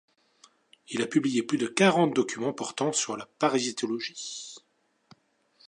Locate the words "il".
0.89-1.03